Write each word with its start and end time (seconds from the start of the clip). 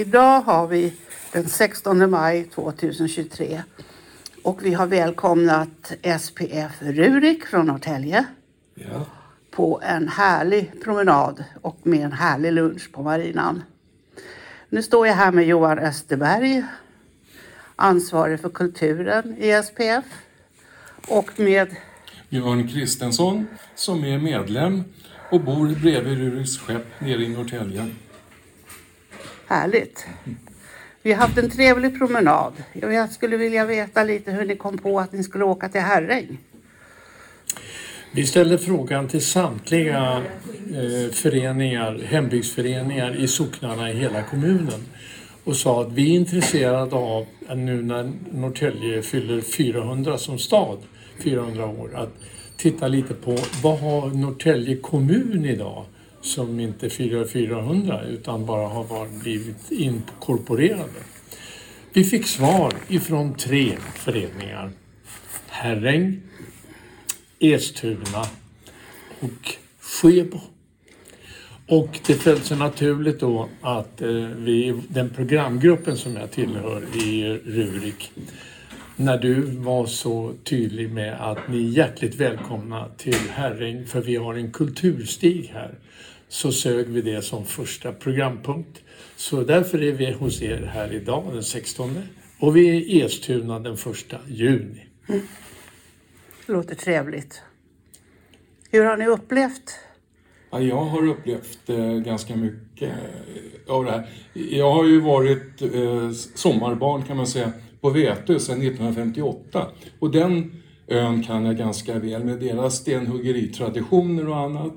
Idag 0.00 0.40
har 0.40 0.66
vi 0.66 0.92
den 1.32 1.48
16 1.48 2.10
maj 2.10 2.44
2023 2.44 3.62
och 4.42 4.64
vi 4.64 4.74
har 4.74 4.86
välkomnat 4.86 5.92
SPF 6.20 6.82
Rurik 6.82 7.46
från 7.46 7.66
Norrtälje 7.66 8.24
Ja. 8.74 9.06
på 9.50 9.80
en 9.84 10.08
härlig 10.08 10.82
promenad 10.84 11.44
och 11.60 11.78
med 11.82 12.00
en 12.00 12.12
härlig 12.12 12.52
lunch 12.52 12.92
på 12.92 13.02
marinan. 13.02 13.62
Nu 14.68 14.82
står 14.82 15.06
jag 15.06 15.14
här 15.14 15.32
med 15.32 15.46
Johan 15.46 15.78
Österberg, 15.78 16.64
ansvarig 17.76 18.40
för 18.40 18.48
kulturen 18.48 19.36
i 19.38 19.62
SPF 19.62 20.04
och 21.08 21.40
med 21.40 21.76
Björn 22.28 22.68
Kristensson 22.68 23.46
som 23.74 24.04
är 24.04 24.18
medlem 24.18 24.84
och 25.30 25.40
bor 25.40 25.80
bredvid 25.82 26.18
Ruriks 26.18 26.58
skepp 26.58 27.00
nere 27.00 27.22
i 27.24 27.28
Norrtälje. 27.28 27.86
Härligt. 29.50 30.06
Vi 31.02 31.12
har 31.12 31.20
haft 31.20 31.38
en 31.38 31.50
trevlig 31.50 31.98
promenad. 31.98 32.52
Jag 32.72 33.12
skulle 33.12 33.36
vilja 33.36 33.66
veta 33.66 34.04
lite 34.04 34.32
hur 34.32 34.44
ni 34.44 34.56
kom 34.56 34.78
på 34.78 35.00
att 35.00 35.12
ni 35.12 35.22
skulle 35.22 35.44
åka 35.44 35.68
till 35.68 35.80
Herräng. 35.80 36.38
Vi 38.12 38.26
ställde 38.26 38.58
frågan 38.58 39.08
till 39.08 39.24
samtliga 39.24 40.22
eh, 40.74 41.12
föreningar, 41.12 42.00
hembygdsföreningar 42.04 43.16
i 43.16 43.28
socknarna 43.28 43.90
i 43.90 43.94
hela 43.94 44.22
kommunen 44.22 44.86
och 45.44 45.56
sa 45.56 45.82
att 45.82 45.92
vi 45.92 46.10
är 46.10 46.16
intresserade 46.16 46.96
av, 46.96 47.26
nu 47.54 47.82
när 47.82 48.12
Norrtälje 48.32 49.02
fyller 49.02 49.40
400 49.40 50.18
som 50.18 50.38
stad, 50.38 50.78
400 51.22 51.66
år, 51.66 51.90
att 51.94 52.12
titta 52.56 52.88
lite 52.88 53.14
på 53.14 53.38
vad 53.62 53.78
har 53.78 54.10
Norrtälje 54.10 54.76
kommun 54.76 55.44
idag 55.44 55.84
som 56.20 56.60
inte 56.60 56.90
firar 56.90 57.24
400 57.24 58.02
utan 58.04 58.46
bara 58.46 58.68
har 58.68 58.84
varit- 58.84 59.22
blivit 59.22 59.70
inkorporerade. 59.70 61.00
Vi 61.92 62.04
fick 62.04 62.26
svar 62.26 62.72
ifrån 62.88 63.34
tre 63.34 63.76
föreningar. 63.94 64.70
Herräng, 65.48 66.20
Estuna 67.38 68.26
och 69.20 69.54
Skebo. 69.80 70.40
Och 71.66 71.98
det 72.06 72.14
föll 72.14 72.40
sig 72.40 72.56
naturligt 72.56 73.20
då 73.20 73.48
att 73.60 74.02
eh, 74.02 74.08
vi, 74.36 74.80
den 74.88 75.10
programgruppen 75.10 75.96
som 75.96 76.16
jag 76.16 76.30
tillhör 76.30 76.82
i 76.96 77.24
Rurik, 77.44 78.12
när 79.00 79.18
du 79.18 79.40
var 79.40 79.86
så 79.86 80.34
tydlig 80.44 80.92
med 80.92 81.30
att 81.30 81.48
ni 81.48 81.56
är 81.56 81.70
hjärtligt 81.70 82.14
välkomna 82.14 82.88
till 82.96 83.18
Herräng 83.30 83.86
för 83.86 84.00
vi 84.00 84.16
har 84.16 84.34
en 84.34 84.52
kulturstig 84.52 85.50
här, 85.54 85.78
så 86.28 86.52
sög 86.52 86.86
vi 86.86 87.02
det 87.02 87.22
som 87.22 87.44
första 87.44 87.92
programpunkt. 87.92 88.82
Så 89.16 89.42
därför 89.42 89.82
är 89.82 89.92
vi 89.92 90.12
hos 90.12 90.42
er 90.42 90.70
här 90.74 90.92
idag 90.92 91.24
den 91.32 91.42
16 91.42 92.02
och 92.38 92.56
vi 92.56 92.68
är 92.68 92.74
i 92.74 93.02
Estuna 93.02 93.58
den 93.58 93.74
1 93.74 93.80
juni. 94.26 94.86
Det 96.46 96.52
låter 96.52 96.74
trevligt. 96.74 97.42
Hur 98.70 98.84
har 98.84 98.96
ni 98.96 99.06
upplevt? 99.06 99.74
Ja, 100.50 100.60
jag 100.60 100.84
har 100.84 101.08
upplevt 101.08 101.68
eh, 101.68 101.94
ganska 101.94 102.36
mycket 102.36 102.90
eh, 102.90 103.59
av 103.70 103.84
det 103.84 103.90
här. 103.90 104.06
Jag 104.32 104.72
har 104.72 104.84
ju 104.84 105.00
varit 105.00 105.62
eh, 105.62 106.10
sommarbarn 106.34 107.02
kan 107.02 107.16
man 107.16 107.26
säga 107.26 107.52
på 107.80 107.90
Vätö 107.90 108.38
sedan 108.38 108.62
1958 108.62 109.66
och 109.98 110.10
den 110.10 110.52
ön 110.88 111.22
kan 111.22 111.44
jag 111.44 111.56
ganska 111.56 111.98
väl 111.98 112.24
med 112.24 112.38
deras 112.38 112.76
stenhuggeritraditioner 112.76 114.28
och 114.28 114.36
annat. 114.36 114.72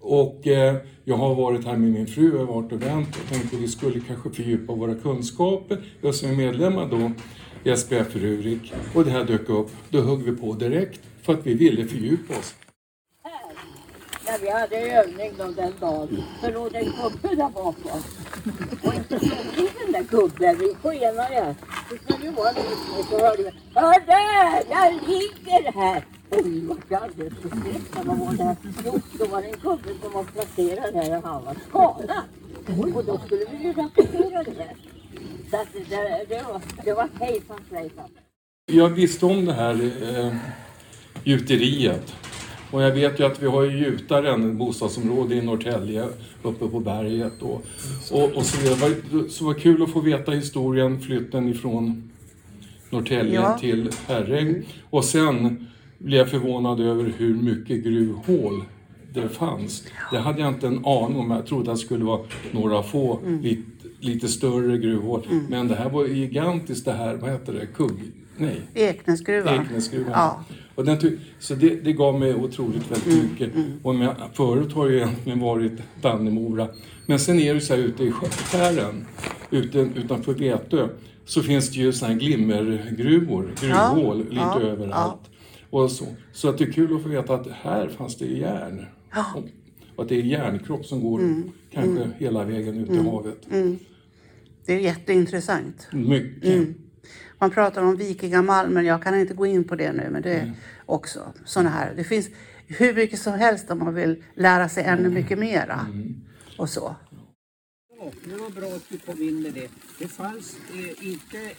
Och 0.00 0.46
eh, 0.46 0.76
jag 1.04 1.16
har 1.16 1.34
varit 1.34 1.66
här 1.66 1.76
med 1.76 1.92
min 1.92 2.06
fru, 2.06 2.32
jag 2.32 2.46
har 2.46 2.60
varit 2.60 2.72
och 2.72 2.82
vänt 2.82 3.08
och 3.08 3.28
tänkte 3.28 3.56
att 3.56 3.62
vi 3.62 3.68
skulle 3.68 4.00
kanske 4.00 4.30
fördjupa 4.30 4.72
våra 4.72 4.94
kunskaper. 4.94 5.78
Jag 6.00 6.14
som 6.14 6.30
är 6.30 6.34
medlemmar 6.34 6.88
då 6.90 7.10
i 7.70 7.76
SPF 7.76 8.16
Rurik 8.16 8.72
och 8.94 9.04
det 9.04 9.10
här 9.10 9.24
dök 9.24 9.48
upp. 9.48 9.70
Då 9.90 10.00
högg 10.00 10.22
vi 10.22 10.36
på 10.36 10.52
direkt 10.52 11.00
för 11.22 11.32
att 11.32 11.46
vi 11.46 11.54
ville 11.54 11.86
fördjupa 11.86 12.38
oss 12.38 12.54
när 14.34 14.40
vi 14.40 14.50
hade 14.50 14.76
övning 14.76 15.32
då 15.38 15.44
den 15.44 15.72
dagen 15.80 16.22
så 16.40 16.50
låg 16.50 16.72
det 16.72 16.78
en 16.78 16.84
gubbe 16.84 17.28
där 17.36 17.50
bakom. 17.50 18.02
Och 18.82 18.94
inte 18.94 19.18
såg 19.18 19.38
vi 19.56 19.68
den 19.80 19.92
där 19.92 20.02
gubben, 20.02 20.58
vi 20.58 20.74
skenade. 20.82 21.54
Så 21.90 21.96
skulle 21.96 22.30
det 22.30 22.36
vara 22.36 22.50
och 22.98 23.04
så 23.10 23.18
hörde 23.18 23.42
vi, 23.42 23.50
Hörde, 23.74 24.64
Jag 24.70 24.92
ligger 24.92 25.72
här. 25.72 26.04
Oj, 26.30 26.66
vad 26.66 26.78
jag 26.88 27.02
alldeles 27.02 27.34
förskräckta. 27.34 28.02
Vad 28.04 28.18
var 28.18 28.32
där. 28.32 28.56
Jo, 28.84 29.00
då 29.18 29.24
var 29.24 29.42
det 29.42 29.48
en 29.48 29.60
gubbe 29.62 29.88
som 30.02 30.12
var 30.12 30.24
placerad 30.24 30.94
här 30.94 31.18
och 31.18 31.24
han 31.24 31.44
var 31.44 31.56
skadad. 31.68 32.94
Och 32.94 33.04
då 33.04 33.20
skulle 33.26 33.44
vi 33.50 33.64
ju 33.64 33.72
rapportera 33.72 34.42
det 34.42 34.54
där. 34.54 34.76
Så 35.50 35.56
att 35.56 35.72
det, 35.72 35.96
det, 35.96 36.24
det 36.28 36.42
var, 36.42 36.60
det 36.84 36.92
var 36.92 37.08
hejsan 37.20 37.60
svejsan. 37.68 38.08
Jag 38.66 38.88
visste 38.88 39.26
om 39.26 39.44
det 39.44 39.52
här 39.52 39.74
eh, 40.18 40.36
gjuteriet. 41.24 42.14
Och 42.74 42.82
jag 42.82 42.90
vet 42.92 43.20
ju 43.20 43.24
att 43.26 43.42
vi 43.42 43.46
har 43.46 43.62
ju 43.62 43.78
Gjutaren, 43.78 44.58
bostadsområde 44.58 45.34
i 45.34 45.42
Norrtälje, 45.42 46.04
uppe 46.42 46.68
på 46.68 46.80
berget. 46.80 47.42
Och, 47.42 47.64
och, 48.12 48.32
och 48.36 48.44
så. 48.46 48.68
Det 48.68 48.74
var- 48.80 49.28
Så 49.28 49.44
var 49.44 49.54
kul 49.54 49.82
att 49.82 49.90
få 49.92 50.00
veta 50.00 50.32
historien, 50.32 51.00
flytten 51.00 51.48
ifrån 51.48 52.10
Norrtälje 52.90 53.34
Ja. 53.34 53.58
till 53.58 53.90
Herräng. 54.06 54.62
Och 54.90 55.04
sen 55.04 55.66
blev 55.98 56.18
jag 56.18 56.30
förvånad 56.30 56.80
över 56.80 57.12
hur 57.18 57.34
mycket 57.34 57.84
gruvhål 57.84 58.64
det 59.14 59.28
fanns. 59.28 59.84
Det 60.12 60.18
hade 60.18 60.40
jag 60.40 60.48
inte 60.48 60.66
en 60.66 60.86
aning 60.86 61.16
om. 61.18 61.30
Jag 61.30 61.46
trodde 61.46 61.70
att 61.72 61.78
det 61.78 61.84
skulle 61.84 62.04
vara 62.04 62.20
några 62.52 62.82
få 62.82 63.18
lite, 63.42 63.62
lite 64.00 64.28
större 64.28 64.78
gruvhål. 64.78 65.22
Men 65.48 65.68
det 65.68 65.74
här 65.74 65.90
var 65.90 66.04
gigantiskt 66.06 66.84
det 66.84 66.92
här, 66.92 67.14
vad 67.16 67.30
heter 67.30 67.52
det, 67.52 67.66
kugg... 67.66 67.92
Nej, 68.36 68.60
Eknäsgruvan? 68.74 69.54
Eknäsgruvan. 69.62 70.12
Ja. 70.12 70.44
Och 70.74 70.84
den 70.84 71.18
så 71.38 71.54
det, 71.54 71.84
det 71.84 71.92
gav 71.92 72.20
mig 72.20 72.34
otroligt 72.34 72.90
väldigt 72.90 73.30
mycket. 73.30 73.52
Och 73.82 73.94
med, 73.94 74.16
förut 74.32 74.72
har 74.72 74.88
ju 74.88 74.96
egentligen 74.96 75.40
varit 75.40 75.72
Dannemora. 76.02 76.68
Men 77.06 77.18
sen 77.18 77.38
är 77.38 77.54
det 77.54 77.60
så 77.60 77.74
här 77.74 77.80
ute 77.80 78.04
i 78.04 78.10
skären, 78.10 79.06
ute, 79.50 79.78
utanför 79.78 80.34
Vätö, 80.34 80.88
så 81.24 81.42
finns 81.42 81.70
det 81.70 81.76
ju 81.76 81.92
här 81.92 82.14
glimmergruvor, 82.14 83.54
gruvhål 83.60 84.18
lite 84.18 84.36
ja, 84.36 84.60
överallt. 84.60 85.30
Och 85.70 85.90
så. 85.90 86.06
så 86.32 86.48
att 86.48 86.58
det 86.58 86.64
är 86.64 86.72
kul 86.72 86.96
att 86.96 87.02
få 87.02 87.08
veta 87.08 87.34
att 87.34 87.46
här 87.50 87.88
fanns 87.88 88.16
det 88.16 88.26
järn. 88.26 88.86
Och, 89.34 89.42
och 89.96 90.02
att 90.02 90.08
det 90.08 90.14
är 90.14 90.22
järnkropp 90.22 90.86
som 90.86 91.00
går 91.00 91.20
kanske 91.70 92.10
hela 92.18 92.44
vägen 92.44 92.78
ut 92.78 92.90
i 92.90 92.96
havet. 92.96 93.46
Det 94.66 94.74
är 94.74 94.78
jätteintressant. 94.78 95.88
Mycket. 95.92 96.76
Man 97.38 97.50
pratar 97.50 97.82
om 97.82 97.96
vikingamalmen, 97.96 98.84
jag 98.84 99.02
kan 99.02 99.20
inte 99.20 99.34
gå 99.34 99.46
in 99.46 99.64
på 99.64 99.76
det 99.76 99.92
nu, 99.92 100.08
men 100.10 100.22
det 100.22 100.32
är 100.32 100.54
också 100.86 101.32
sådana 101.44 101.70
här. 101.70 101.94
Det 101.96 102.04
finns 102.04 102.28
hur 102.66 102.94
mycket 102.94 103.20
som 103.20 103.32
helst 103.32 103.70
om 103.70 103.78
man 103.78 103.94
vill 103.94 104.24
lära 104.34 104.68
sig 104.68 104.84
ännu 104.84 105.08
mycket 105.08 105.38
mera. 105.38 105.86
Och 106.58 106.70
så. 106.70 106.96
Ja, 107.98 108.10
det 108.24 108.36
var 108.36 108.50
bra 108.50 108.66
att 108.66 108.88
du 108.88 108.98
kom 108.98 109.22
in 109.22 109.42
med 109.42 109.52
det. 109.52 109.68
Det 109.98 110.08
fanns 110.08 110.56
eh, 110.74 111.08
inte, 111.08 111.50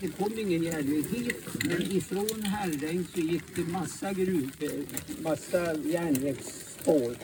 det 0.00 0.08
kom 0.08 0.38
ingen 0.38 0.62
järnväg 0.62 1.04
hit, 1.10 1.46
men 1.64 1.82
ifrån 1.82 2.42
Herräng 2.42 3.06
så 3.14 3.20
gick 3.20 3.56
det 3.56 3.62
massa 3.62 4.12
gruv, 4.12 4.50
massa 5.22 5.74
järnvägsspår. 5.74 7.14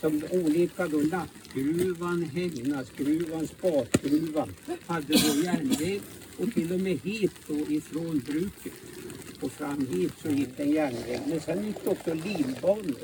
Som 0.00 0.22
olika 0.30 0.86
då, 0.88 1.00
Lappgruvan, 1.00 2.22
Hägnasgruvan, 2.22 3.46
Spatgruvan 3.46 4.54
hade 4.86 5.06
då 5.06 5.42
järnväg 5.44 6.00
och 6.42 6.54
till 6.54 6.72
och 6.72 6.80
med 6.80 6.98
hit 7.04 7.32
då 7.46 7.54
ifrån 7.54 8.22
bruket. 8.26 8.72
Och 9.40 9.52
fram 9.52 9.86
hit 9.90 10.12
så 10.22 10.28
gick 10.28 10.48
en 10.60 10.70
järnväg. 10.70 11.20
Men 11.26 11.40
sen 11.40 11.66
gick 11.66 11.76
det 11.84 11.90
också 11.90 12.14
linbanor. 12.14 12.96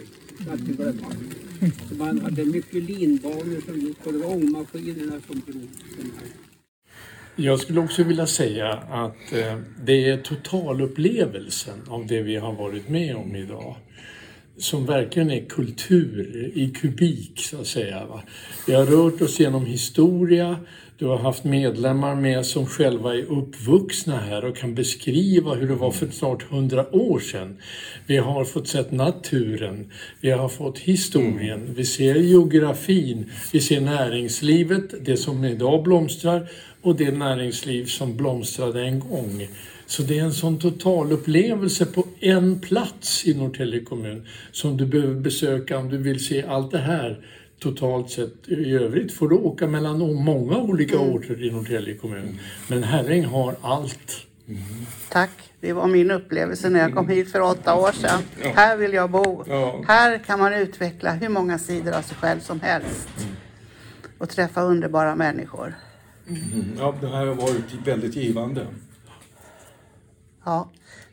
Mm. 1.60 1.72
Så 1.88 1.94
man 1.94 2.20
hade 2.20 2.44
mycket 2.44 2.82
linbanor 2.82 3.60
som 3.66 3.80
gick 3.80 4.06
och 4.06 4.12
det 4.12 4.18
var 4.18 4.32
ångmaskinerna 4.32 5.20
som 5.26 5.42
drog 5.46 5.68
den 5.96 6.12
här. 6.18 6.28
Jag 7.36 7.60
skulle 7.60 7.80
också 7.80 8.02
vilja 8.02 8.26
säga 8.26 8.68
att 8.72 9.32
eh, 9.32 9.58
det 9.84 10.10
är 10.10 10.16
totalupplevelsen 10.16 11.78
av 11.88 12.06
det 12.06 12.22
vi 12.22 12.36
har 12.36 12.52
varit 12.52 12.88
med 12.88 13.16
om 13.16 13.36
idag 13.36 13.76
som 14.58 14.86
verkligen 14.86 15.30
är 15.30 15.48
kultur 15.48 16.50
i 16.54 16.68
kubik 16.70 17.40
så 17.40 17.60
att 17.60 17.66
säga. 17.66 18.06
Va? 18.06 18.22
Vi 18.66 18.74
har 18.74 18.86
rört 18.86 19.20
oss 19.22 19.40
genom 19.40 19.66
historia, 19.66 20.56
du 20.98 21.06
har 21.06 21.18
haft 21.18 21.44
medlemmar 21.44 22.14
med 22.14 22.46
som 22.46 22.66
själva 22.66 23.14
är 23.14 23.22
uppvuxna 23.22 24.16
här 24.16 24.44
och 24.44 24.56
kan 24.56 24.74
beskriva 24.74 25.54
hur 25.54 25.68
det 25.68 25.74
var 25.74 25.90
för 25.90 26.06
snart 26.06 26.42
hundra 26.42 26.96
år 26.96 27.20
sedan. 27.20 27.56
Vi 28.06 28.16
har 28.16 28.44
fått 28.44 28.68
sett 28.68 28.92
naturen, 28.92 29.92
vi 30.20 30.30
har 30.30 30.48
fått 30.48 30.78
historien, 30.78 31.74
vi 31.76 31.84
ser 31.84 32.14
geografin, 32.14 33.30
vi 33.52 33.60
ser 33.60 33.80
näringslivet, 33.80 35.04
det 35.04 35.16
som 35.16 35.44
idag 35.44 35.82
blomstrar 35.82 36.48
och 36.82 36.96
det 36.96 37.10
näringsliv 37.10 37.84
som 37.84 38.16
blomstrade 38.16 38.82
en 38.82 39.00
gång. 39.00 39.48
Så 39.88 40.02
det 40.02 40.18
är 40.18 40.22
en 40.24 40.32
sån 40.32 40.58
total 40.58 41.12
upplevelse 41.12 41.86
på 41.86 42.04
en 42.20 42.58
plats 42.60 43.26
i 43.26 43.34
Norrtälje 43.34 43.80
kommun 43.84 44.26
som 44.52 44.76
du 44.76 44.86
behöver 44.86 45.14
besöka 45.14 45.78
om 45.78 45.88
du 45.88 45.98
vill 45.98 46.24
se 46.24 46.42
allt 46.46 46.70
det 46.70 46.78
här 46.78 47.24
totalt 47.58 48.10
sett 48.10 48.48
i 48.48 48.72
övrigt 48.72 49.12
får 49.12 49.28
du 49.28 49.34
åka 49.36 49.66
mellan 49.66 50.14
många 50.14 50.56
olika 50.56 50.96
Mm. 50.96 51.08
orter 51.10 51.42
i 51.44 51.50
Norrtälje 51.50 51.94
kommun. 51.94 52.38
Men 52.68 52.82
Herräng 52.82 53.24
har 53.24 53.56
allt. 53.62 54.12
Tack. 55.10 55.30
Det 55.60 55.72
var 55.72 55.86
min 55.86 56.10
upplevelse 56.10 56.68
när 56.70 56.80
jag 56.80 56.94
kom 56.94 57.08
hit 57.08 57.32
för 57.32 57.40
åtta 57.40 57.74
år 57.74 57.92
sedan. 57.92 58.20
Här 58.54 58.76
vill 58.76 58.92
jag 58.92 59.10
bo. 59.10 59.44
Ja. 59.48 59.84
Här 59.88 60.18
kan 60.18 60.38
man 60.38 60.54
utveckla 60.54 61.12
hur 61.12 61.28
många 61.28 61.58
sidor 61.58 61.92
av 61.92 62.02
sig 62.02 62.16
själv 62.16 62.40
som 62.40 62.60
helst. 62.60 63.08
Och 64.18 64.28
träffa 64.28 64.62
underbara 64.62 65.14
människor. 65.16 65.74
Ja, 66.78 66.94
det 67.00 67.08
här 67.08 67.26
har 67.26 67.34
varit 67.34 67.64
väldigt 67.84 68.16
givande. 68.16 68.66
Ja, 70.48 70.68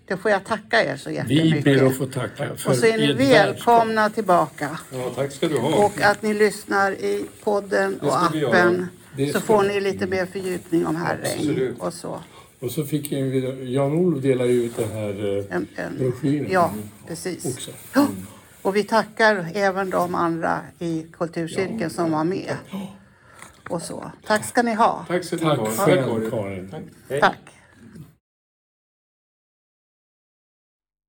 då 0.08 0.18
får 0.18 0.32
jag 0.32 0.44
tacka 0.46 0.84
er 0.86 0.98
så 0.98 1.10
Vi 1.10 1.16
jättemycket. 1.16 1.64
ber 1.64 1.86
att 1.86 1.98
få 1.98 2.06
tacka 2.06 2.56
för 2.56 2.70
Och 2.70 2.76
så 2.78 2.86
är 2.86 2.98
ni 2.98 3.14
välkomna 3.14 4.10
tillbaka. 4.10 4.80
Ja, 4.94 5.12
tack 5.16 5.32
ska 5.32 5.48
du 5.48 5.58
ha. 5.58 5.86
Och 5.86 6.02
att 6.02 6.22
ni 6.22 6.34
lyssnar 6.34 6.92
i 6.92 7.26
podden 7.44 8.00
och 8.00 8.12
ska 8.12 8.30
vi 8.34 8.46
appen. 8.46 8.88
Så 9.18 9.30
ska 9.30 9.40
får 9.40 9.62
vi. 9.64 9.68
ni 9.68 9.82
lite 9.82 10.08
mer 10.08 10.26
fördjupning 10.26 10.88
om 10.88 10.96
Herräng 10.96 11.74
och 11.80 11.94
så. 11.94 12.20
Och 12.60 12.72
så 12.72 12.86
fick 12.86 13.12
vi- 13.12 13.74
Jan-Olof 13.74 14.22
dela 14.22 14.46
ut 14.46 14.78
det 14.78 14.86
här 14.86 15.38
eh, 15.38 15.56
En, 15.56 15.68
en, 15.76 15.98
broschyren 15.98 16.52
ja, 16.52 16.74
precis. 17.08 17.46
också. 17.56 17.72
Ja. 17.94 18.08
Och 18.62 18.76
vi 18.76 18.84
tackar 18.84 19.52
även 19.54 19.90
de 19.90 20.16
andra 20.16 20.60
i 20.80 21.06
kulturcirkeln 21.12 21.90
som 21.90 22.12
var 22.12 22.24
med. 22.24 22.56
Och 23.70 23.82
så. 23.82 24.12
Tack 24.28 24.46
ska 24.46 24.62
ni 24.62 24.74
ha. 24.74 25.06
Tack 25.08 25.24
så 25.24 25.36
du 25.36 25.42
Tack 25.44 25.58
ha. 25.60 25.66
själv 25.66 26.30
Karin. 26.30 26.72
Tack. 27.10 27.20
Tack. 27.22 27.38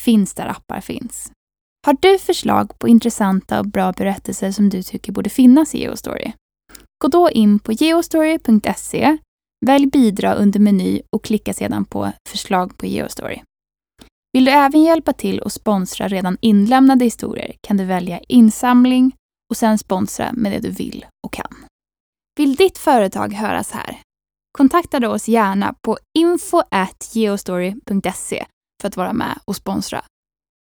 finns 0.00 0.34
där 0.34 0.46
appar 0.46 0.80
finns. 0.80 1.32
Har 1.86 1.96
du 2.00 2.18
förslag 2.18 2.78
på 2.78 2.88
intressanta 2.88 3.58
och 3.58 3.66
bra 3.66 3.92
berättelser 3.92 4.52
som 4.52 4.68
du 4.68 4.82
tycker 4.82 5.12
borde 5.12 5.30
finnas 5.30 5.74
i 5.74 5.80
Geostory? 5.80 6.32
Gå 7.02 7.08
då 7.08 7.30
in 7.30 7.58
på 7.58 7.72
geostory.se, 7.72 9.18
välj 9.66 9.86
bidra 9.86 10.34
under 10.34 10.60
meny 10.60 11.00
och 11.16 11.24
klicka 11.24 11.54
sedan 11.54 11.84
på 11.84 12.12
förslag 12.28 12.78
på 12.78 12.86
Geostory. 12.86 13.40
Vill 14.32 14.44
du 14.44 14.50
även 14.50 14.82
hjälpa 14.82 15.12
till 15.12 15.40
och 15.40 15.52
sponsra 15.52 16.08
redan 16.08 16.38
inlämnade 16.40 17.04
historier 17.04 17.54
kan 17.60 17.76
du 17.76 17.84
välja 17.84 18.18
insamling 18.18 19.12
och 19.50 19.56
sen 19.56 19.78
sponsra 19.78 20.32
med 20.32 20.52
det 20.52 20.58
du 20.58 20.70
vill 20.70 21.06
och 21.26 21.32
kan. 21.32 21.56
Vill 22.38 22.54
ditt 22.54 22.78
företag 22.78 23.32
höras 23.32 23.70
här? 23.70 24.00
Kontakta 24.58 25.00
då 25.00 25.08
oss 25.08 25.28
gärna 25.28 25.74
på 25.82 25.98
info@geostory.se 26.18 28.46
för 28.80 28.88
att 28.88 28.96
vara 28.96 29.12
med 29.12 29.38
och 29.44 29.56
sponsra. 29.56 30.04